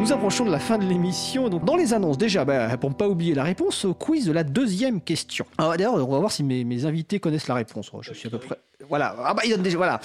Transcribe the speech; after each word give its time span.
Nous 0.00 0.14
approchons 0.14 0.46
de 0.46 0.50
la 0.50 0.58
fin 0.58 0.78
de 0.78 0.86
l'émission. 0.86 1.50
Donc, 1.50 1.66
dans 1.66 1.76
les 1.76 1.92
annonces, 1.92 2.16
déjà, 2.16 2.46
bah, 2.46 2.74
pour 2.78 2.88
ne 2.88 2.94
pas 2.94 3.06
oublier 3.06 3.34
la 3.34 3.44
réponse 3.44 3.84
au 3.84 3.92
quiz 3.92 4.24
de 4.24 4.32
la 4.32 4.44
deuxième 4.44 5.02
question. 5.02 5.44
Alors, 5.58 5.76
D'ailleurs, 5.76 5.92
on 5.92 6.10
va 6.10 6.18
voir 6.18 6.32
si 6.32 6.42
mes, 6.42 6.84
invités 6.86 7.20
connaissent 7.20 7.48
la 7.48 7.54
réponse. 7.54 7.92
Je 8.00 8.14
suis 8.14 8.28
à 8.28 8.30
peu 8.30 8.38
près. 8.38 8.56
Voilà. 8.88 9.14
Ah 9.24 9.34
bah, 9.34 9.42
déjà. 9.58 9.76
Voilà. 9.76 10.00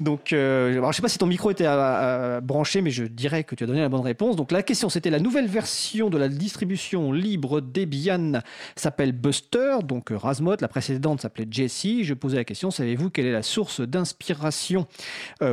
Donc, 0.00 0.32
euh, 0.32 0.92
sais 0.92 1.02
pas 1.02 1.08
si 1.08 1.18
ton 1.18 1.26
micro 1.26 1.50
était 1.50 1.66
euh, 1.66 1.76
euh, 1.76 2.40
branché, 2.40 2.80
mais 2.80 2.90
je 2.90 3.04
dirais 3.04 3.44
que 3.44 3.54
tu 3.54 3.64
as 3.64 3.66
donné 3.66 3.80
la 3.80 3.88
bonne 3.88 4.00
réponse. 4.00 4.36
Donc, 4.36 4.52
la 4.52 4.62
question, 4.62 4.88
c'était 4.88 5.10
la 5.10 5.20
nouvelle 5.20 5.46
version 5.46 6.08
de 6.10 6.16
la 6.18 6.28
distribution 6.28 7.12
libre 7.12 7.60
Debian 7.60 8.40
s'appelle 8.74 9.12
Buster. 9.12 9.76
Donc, 9.84 10.10
euh, 10.10 10.16
Razmot, 10.16 10.56
la 10.60 10.68
précédente 10.68 11.20
s'appelait 11.20 11.46
Jessie. 11.50 12.04
Je 12.04 12.14
posais 12.14 12.36
la 12.36 12.44
question 12.44 12.70
savez-vous 12.70 13.10
quelle 13.10 13.26
est 13.26 13.32
la 13.32 13.42
source 13.42 13.80
d'inspiration 13.80 14.86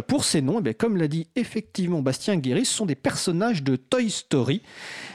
pour 0.08 0.24
ces 0.24 0.42
noms? 0.42 0.60
Eh 0.60 0.62
bien, 0.62 0.74
Comme 0.74 0.98
l'a 0.98 1.08
dit 1.08 1.28
effectivement 1.36 2.02
Bastien 2.02 2.38
Guéry, 2.38 2.66
ce 2.66 2.74
sont 2.74 2.86
des 2.86 2.96
personnages 2.96 3.64
de 3.64 3.73
Toy 3.76 4.10
Story. 4.10 4.62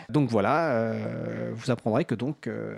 Donc 0.08 0.30
voilà, 0.30 0.70
euh, 0.70 1.52
vous 1.54 1.70
apprendrez 1.70 2.04
que 2.04 2.14
donc. 2.14 2.46
euh, 2.46 2.76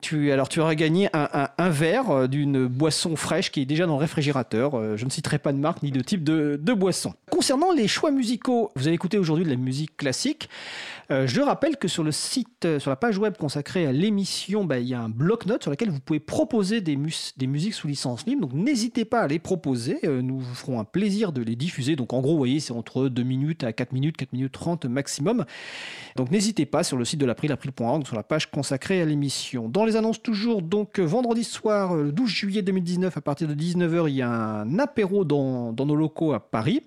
tu, 0.00 0.30
alors 0.30 0.48
tu 0.48 0.60
auras 0.60 0.76
gagné 0.76 1.10
un, 1.12 1.68
verre 1.70 2.10
euh, 2.10 2.26
d'une 2.28 2.68
boisson 2.68 3.16
fraîche 3.16 3.50
qui 3.50 3.62
est 3.62 3.66
déjà 3.66 3.84
dans 3.86 3.94
le 3.94 4.00
réfrigérateur. 4.00 4.96
Je 4.96 5.04
ne 5.04 5.10
citerai 5.10 5.38
pas 5.38 5.52
de 5.52 5.58
marque 5.58 5.82
ni 5.82 5.90
de 5.90 6.00
type 6.00 6.22
de 6.24 6.72
boisson. 6.72 7.14
Concernant 7.38 7.70
les 7.70 7.86
choix 7.86 8.10
musicaux, 8.10 8.72
vous 8.74 8.88
avez 8.88 8.96
écouté 8.96 9.16
aujourd'hui 9.16 9.44
de 9.44 9.50
la 9.50 9.56
musique 9.56 9.96
classique. 9.96 10.48
Euh, 11.12 11.28
je 11.28 11.40
rappelle 11.40 11.76
que 11.76 11.86
sur 11.86 12.02
le 12.02 12.10
site, 12.10 12.64
euh, 12.64 12.80
sur 12.80 12.90
la 12.90 12.96
page 12.96 13.16
web 13.16 13.36
consacrée 13.36 13.86
à 13.86 13.92
l'émission, 13.92 14.64
bah, 14.64 14.80
il 14.80 14.88
y 14.88 14.92
a 14.92 15.00
un 15.00 15.08
bloc-notes 15.08 15.62
sur 15.62 15.70
lequel 15.70 15.88
vous 15.88 16.00
pouvez 16.00 16.18
proposer 16.18 16.80
des, 16.80 16.98
des 17.36 17.46
musiques 17.46 17.74
sous 17.74 17.86
licence 17.86 18.26
libre. 18.26 18.48
Donc 18.48 18.54
n'hésitez 18.54 19.04
pas 19.04 19.20
à 19.20 19.28
les 19.28 19.38
proposer. 19.38 20.00
Euh, 20.02 20.20
nous 20.20 20.40
vous 20.40 20.54
ferons 20.56 20.80
un 20.80 20.84
plaisir 20.84 21.30
de 21.30 21.40
les 21.40 21.54
diffuser. 21.54 21.94
Donc 21.94 22.12
en 22.12 22.20
gros, 22.20 22.32
vous 22.32 22.38
voyez, 22.38 22.58
c'est 22.58 22.72
entre 22.72 23.08
2 23.08 23.22
minutes 23.22 23.62
à 23.62 23.72
4 23.72 23.92
minutes, 23.92 24.16
4 24.16 24.32
minutes 24.32 24.52
30 24.52 24.86
maximum. 24.86 25.44
Donc 26.16 26.32
n'hésitez 26.32 26.66
pas 26.66 26.82
sur 26.82 26.96
le 26.96 27.04
site 27.04 27.20
de 27.20 27.26
l'April, 27.26 27.52
april.org, 27.52 28.04
sur 28.04 28.16
la 28.16 28.24
page 28.24 28.50
consacrée 28.50 29.00
à 29.00 29.04
l'émission. 29.04 29.68
Dans 29.68 29.84
les 29.84 29.94
annonces 29.94 30.20
toujours, 30.20 30.60
donc 30.60 30.98
vendredi 30.98 31.44
soir, 31.44 31.94
le 31.94 32.10
12 32.10 32.28
juillet 32.28 32.62
2019, 32.62 33.16
à 33.16 33.20
partir 33.20 33.46
de 33.46 33.54
19h, 33.54 34.08
il 34.08 34.16
y 34.16 34.22
a 34.22 34.28
un 34.28 34.78
apéro 34.80 35.24
dans 35.24 35.72
nos 35.72 35.94
locaux 35.94 36.32
à 36.32 36.40
Paris. 36.40 36.82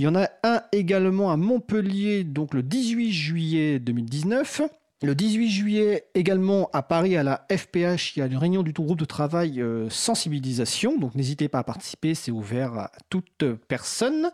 Il 0.00 0.04
y 0.04 0.06
en 0.06 0.14
a 0.14 0.30
un 0.44 0.62
également 0.72 1.30
à 1.30 1.36
Montpellier, 1.36 2.24
donc 2.24 2.54
le 2.54 2.62
18 2.62 3.12
juillet 3.12 3.78
2019. 3.78 4.62
Le 5.02 5.14
18 5.14 5.50
juillet, 5.50 6.06
également 6.14 6.70
à 6.72 6.80
Paris, 6.80 7.18
à 7.18 7.22
la 7.22 7.46
FPH, 7.54 8.16
il 8.16 8.20
y 8.20 8.22
a 8.22 8.26
une 8.26 8.38
réunion 8.38 8.62
du 8.62 8.72
groupe 8.72 8.98
de 8.98 9.04
travail 9.04 9.60
euh, 9.60 9.90
sensibilisation. 9.90 10.96
Donc 10.96 11.14
n'hésitez 11.16 11.48
pas 11.48 11.58
à 11.58 11.64
participer, 11.64 12.14
c'est 12.14 12.30
ouvert 12.30 12.72
à 12.78 12.92
toute 13.10 13.44
personne. 13.68 14.30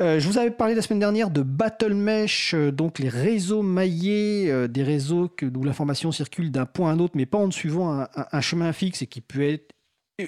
Euh, 0.00 0.18
je 0.18 0.26
vous 0.26 0.38
avais 0.38 0.50
parlé 0.50 0.74
la 0.74 0.82
semaine 0.82 0.98
dernière 0.98 1.30
de 1.30 1.42
Battle 1.42 1.94
Mesh, 1.94 2.52
euh, 2.54 2.72
donc 2.72 2.98
les 2.98 3.08
réseaux 3.08 3.62
maillés, 3.62 4.66
des 4.66 4.82
réseaux 4.82 5.30
où 5.54 5.62
l'information 5.62 6.10
circule 6.10 6.50
d'un 6.50 6.66
point 6.66 6.90
à 6.90 6.94
un 6.94 6.98
autre, 6.98 7.14
mais 7.14 7.26
pas 7.26 7.38
en 7.38 7.52
suivant 7.52 8.04
un 8.16 8.40
chemin 8.40 8.72
fixe 8.72 9.02
et 9.02 9.06
qui 9.06 9.20
peut 9.20 9.48
être 9.48 9.76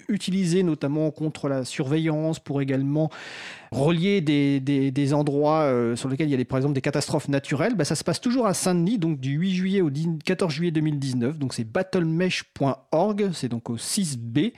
utilisé 0.09 0.63
notamment 0.63 1.11
contre 1.11 1.49
la 1.49 1.65
surveillance 1.65 2.39
pour 2.39 2.63
également 2.63 3.11
relier 3.71 4.21
des, 4.21 4.61
des- 4.61 5.13
endroits 5.15 5.63
euh, 5.63 5.95
sur 5.97 6.09
lesquels 6.09 6.29
il 6.29 6.31
y 6.31 6.35
a 6.35 6.39
des, 6.39 6.45
par 6.45 6.59
exemple 6.59 6.75
des 6.75 6.81
catastrophes 6.81 7.29
naturelles. 7.29 7.75
Bah, 7.75 7.85
ça 7.85 7.95
se 7.95 8.03
passe 8.05 8.21
toujours 8.21 8.47
à 8.47 8.55
Saint-Denis, 8.55 8.99
donc 8.99 9.21
du 9.21 9.33
8 9.33 9.55
juillet 9.55 9.81
au 9.83 9.91
10 9.91 10.19
14 10.25 10.53
juillet 10.53 10.71
2019. 10.71 11.39
Donc 11.39 11.55
c'est 11.55 11.65
battlemesh.org, 11.65 13.31
c'est 13.33 13.49
donc 13.49 13.69
au 13.71 13.77
6B. 13.77 14.53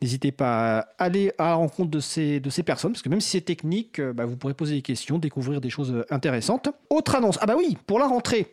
N'hésitez 0.00 0.32
pas 0.32 0.78
à 0.78 1.04
aller 1.04 1.32
à 1.38 1.46
la 1.46 1.54
rencontre 1.54 1.90
de 1.90 2.00
ces, 2.00 2.40
de 2.40 2.48
ces 2.50 2.62
personnes, 2.62 2.92
parce 2.92 3.02
que 3.02 3.08
même 3.08 3.20
si 3.20 3.30
c'est 3.30 3.40
technique, 3.42 3.98
euh, 3.98 4.12
bah, 4.12 4.24
vous 4.24 4.36
pourrez 4.36 4.54
poser 4.54 4.76
des 4.76 4.82
questions, 4.82 5.18
découvrir 5.18 5.60
des 5.60 5.70
choses 5.70 5.92
euh, 5.92 6.04
intéressantes. 6.10 6.70
Autre 6.88 7.14
annonce, 7.16 7.38
ah 7.40 7.46
bah 7.46 7.54
oui, 7.58 7.76
pour 7.86 7.98
la 7.98 8.06
rentrée. 8.06 8.50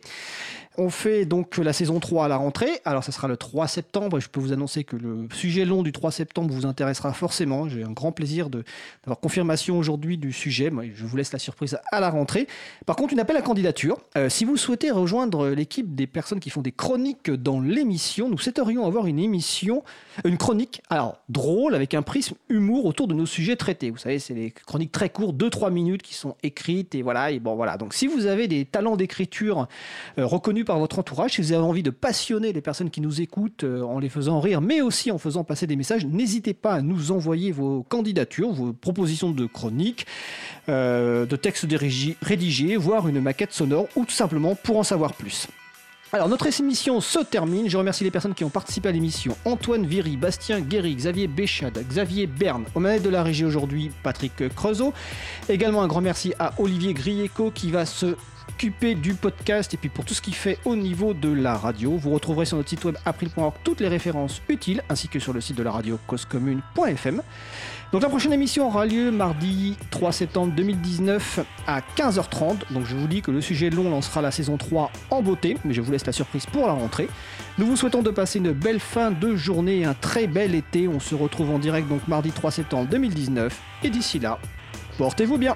On 0.80 0.90
fait 0.90 1.24
donc 1.24 1.56
la 1.56 1.72
saison 1.72 1.98
3 1.98 2.26
à 2.26 2.28
la 2.28 2.36
rentrée. 2.36 2.70
Alors, 2.84 3.02
ça 3.02 3.10
sera 3.10 3.26
le 3.26 3.36
3 3.36 3.66
septembre. 3.66 4.18
Et 4.18 4.20
je 4.20 4.28
peux 4.28 4.38
vous 4.38 4.52
annoncer 4.52 4.84
que 4.84 4.94
le 4.94 5.26
sujet 5.34 5.64
long 5.64 5.82
du 5.82 5.90
3 5.90 6.12
septembre 6.12 6.54
vous 6.54 6.66
intéressera 6.66 7.12
forcément. 7.12 7.68
J'ai 7.68 7.82
un 7.82 7.90
grand 7.90 8.12
plaisir 8.12 8.48
d'avoir 8.48 9.18
confirmation 9.20 9.76
aujourd'hui 9.76 10.18
du 10.18 10.32
sujet. 10.32 10.70
Moi, 10.70 10.84
je 10.94 11.04
vous 11.04 11.16
laisse 11.16 11.32
la 11.32 11.40
surprise 11.40 11.76
à 11.90 11.98
la 11.98 12.10
rentrée. 12.10 12.46
Par 12.86 12.94
contre, 12.94 13.12
une 13.12 13.18
appel 13.18 13.36
à 13.36 13.42
candidature. 13.42 13.98
Euh, 14.16 14.28
si 14.28 14.44
vous 14.44 14.56
souhaitez 14.56 14.92
rejoindre 14.92 15.48
l'équipe 15.48 15.96
des 15.96 16.06
personnes 16.06 16.38
qui 16.38 16.48
font 16.48 16.62
des 16.62 16.70
chroniques 16.70 17.28
dans 17.28 17.58
l'émission, 17.58 18.28
nous 18.28 18.38
souhaiterions 18.38 18.86
avoir 18.86 19.06
une 19.06 19.18
émission, 19.18 19.82
une 20.24 20.38
chronique, 20.38 20.80
alors 20.90 21.18
drôle, 21.28 21.74
avec 21.74 21.92
un 21.92 22.02
prisme 22.02 22.36
humour 22.48 22.86
autour 22.86 23.08
de 23.08 23.14
nos 23.14 23.26
sujets 23.26 23.56
traités. 23.56 23.90
Vous 23.90 23.98
savez, 23.98 24.20
c'est 24.20 24.34
les 24.34 24.52
chroniques 24.52 24.92
très 24.92 25.10
courtes, 25.10 25.36
2-3 25.36 25.72
minutes, 25.72 26.02
qui 26.02 26.14
sont 26.14 26.36
écrites. 26.44 26.94
Et 26.94 27.02
voilà. 27.02 27.32
Et 27.32 27.40
bon, 27.40 27.56
voilà. 27.56 27.76
Donc, 27.78 27.94
si 27.94 28.06
vous 28.06 28.26
avez 28.26 28.46
des 28.46 28.64
talents 28.64 28.94
d'écriture 28.94 29.66
euh, 30.20 30.24
reconnus 30.24 30.66
par 30.68 30.78
votre 30.78 30.98
entourage, 30.98 31.32
si 31.32 31.40
vous 31.40 31.52
avez 31.52 31.64
envie 31.64 31.82
de 31.82 31.88
passionner 31.88 32.52
les 32.52 32.60
personnes 32.60 32.90
qui 32.90 33.00
nous 33.00 33.22
écoutent 33.22 33.64
euh, 33.64 33.80
en 33.80 33.98
les 33.98 34.10
faisant 34.10 34.38
rire, 34.38 34.60
mais 34.60 34.82
aussi 34.82 35.10
en 35.10 35.16
faisant 35.16 35.42
passer 35.42 35.66
des 35.66 35.76
messages, 35.76 36.04
n'hésitez 36.04 36.52
pas 36.52 36.74
à 36.74 36.82
nous 36.82 37.10
envoyer 37.10 37.52
vos 37.52 37.84
candidatures, 37.84 38.52
vos 38.52 38.74
propositions 38.74 39.30
de 39.30 39.46
chroniques, 39.46 40.06
euh, 40.68 41.24
de 41.24 41.36
textes 41.36 41.66
rédigés, 42.20 42.76
voire 42.76 43.08
une 43.08 43.22
maquette 43.22 43.54
sonore, 43.54 43.86
ou 43.96 44.04
tout 44.04 44.12
simplement 44.12 44.54
pour 44.56 44.76
en 44.76 44.82
savoir 44.82 45.14
plus. 45.14 45.48
Alors 46.12 46.28
notre 46.28 46.46
émission 46.60 47.00
se 47.00 47.18
termine. 47.20 47.68
Je 47.68 47.78
remercie 47.78 48.04
les 48.04 48.10
personnes 48.10 48.34
qui 48.34 48.44
ont 48.44 48.50
participé 48.50 48.90
à 48.90 48.92
l'émission. 48.92 49.36
Antoine 49.46 49.86
Viry, 49.86 50.18
Bastien 50.18 50.60
Guéry, 50.60 50.94
Xavier 50.94 51.28
Béchade, 51.28 51.82
Xavier 51.88 52.26
Berne. 52.26 52.64
Aux 52.74 52.80
manettes 52.80 53.02
de 53.02 53.10
la 53.10 53.22
régie 53.22 53.44
aujourd'hui, 53.46 53.90
Patrick 54.02 54.48
Creusot. 54.54 54.92
Également 55.48 55.82
un 55.82 55.86
grand 55.86 56.02
merci 56.02 56.34
à 56.38 56.52
Olivier 56.58 56.92
Grieco 56.92 57.50
qui 57.50 57.70
va 57.70 57.86
se 57.86 58.16
du 58.58 59.14
podcast 59.14 59.72
et 59.72 59.76
puis 59.76 59.88
pour 59.88 60.04
tout 60.04 60.14
ce 60.14 60.20
qu'il 60.20 60.34
fait 60.34 60.58
au 60.64 60.74
niveau 60.74 61.14
de 61.14 61.32
la 61.32 61.54
radio. 61.54 61.96
Vous 61.96 62.10
retrouverez 62.10 62.44
sur 62.44 62.56
notre 62.56 62.68
site 62.68 62.84
web 62.84 62.96
april.org 63.04 63.54
toutes 63.62 63.80
les 63.80 63.86
références 63.86 64.42
utiles 64.48 64.82
ainsi 64.88 65.06
que 65.06 65.20
sur 65.20 65.32
le 65.32 65.40
site 65.40 65.56
de 65.56 65.62
la 65.62 65.70
radio 65.70 65.96
causecommune.fm. 66.08 67.22
Donc 67.92 68.02
la 68.02 68.08
prochaine 68.08 68.32
émission 68.32 68.66
aura 68.66 68.84
lieu 68.84 69.12
mardi 69.12 69.76
3 69.90 70.10
septembre 70.10 70.52
2019 70.56 71.38
à 71.68 71.80
15h30. 71.96 72.72
Donc 72.72 72.84
je 72.84 72.96
vous 72.96 73.06
dis 73.06 73.22
que 73.22 73.30
le 73.30 73.40
sujet 73.40 73.70
long 73.70 73.90
lancera 73.90 74.22
la 74.22 74.32
saison 74.32 74.56
3 74.56 74.90
en 75.10 75.22
beauté, 75.22 75.56
mais 75.64 75.72
je 75.72 75.80
vous 75.80 75.92
laisse 75.92 76.06
la 76.06 76.12
surprise 76.12 76.46
pour 76.46 76.66
la 76.66 76.72
rentrée. 76.72 77.08
Nous 77.58 77.66
vous 77.66 77.76
souhaitons 77.76 78.02
de 78.02 78.10
passer 78.10 78.40
une 78.40 78.50
belle 78.50 78.80
fin 78.80 79.12
de 79.12 79.36
journée 79.36 79.78
et 79.78 79.84
un 79.84 79.94
très 79.94 80.26
bel 80.26 80.56
été. 80.56 80.88
On 80.88 80.98
se 80.98 81.14
retrouve 81.14 81.50
en 81.50 81.60
direct 81.60 81.86
donc 81.86 82.08
mardi 82.08 82.32
3 82.32 82.50
septembre 82.50 82.88
2019. 82.90 83.56
Et 83.84 83.90
d'ici 83.90 84.18
là, 84.18 84.40
portez-vous 84.98 85.38
bien. 85.38 85.54